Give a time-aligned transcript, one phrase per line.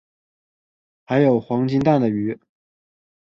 [1.05, 2.39] 还有黄金蛋的鱼